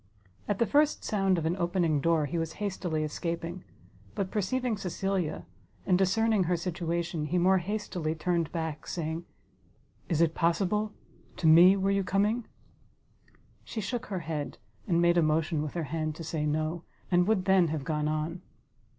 At 0.47 0.57
the 0.57 0.65
first 0.65 1.03
sound 1.03 1.37
of 1.37 1.45
an 1.45 1.55
opening 1.57 2.01
door, 2.01 2.25
he 2.25 2.39
was 2.39 2.53
hastily 2.53 3.03
escaping; 3.03 3.63
but 4.15 4.31
perceiving 4.31 4.75
Cecilia, 4.75 5.45
and 5.85 5.95
discerning 5.95 6.45
her 6.45 6.57
situation, 6.57 7.25
he 7.25 7.37
more 7.37 7.59
hastily 7.59 8.15
turned 8.15 8.51
back, 8.51 8.87
saying, 8.87 9.25
"Is 10.09 10.19
it 10.19 10.33
possible? 10.33 10.91
To 11.37 11.45
me 11.45 11.77
were 11.77 11.91
you 11.91 12.03
coming?" 12.03 12.47
She 13.63 13.79
shook 13.79 14.07
her 14.07 14.21
head, 14.21 14.57
and 14.87 14.99
made 15.03 15.17
a 15.19 15.21
motion 15.21 15.61
with 15.61 15.75
her 15.75 15.83
hand 15.93 16.15
to 16.15 16.23
say 16.23 16.47
no, 16.47 16.81
and 17.11 17.27
would 17.27 17.45
then 17.45 17.67
have 17.67 17.83
gone 17.83 18.07
on. 18.07 18.41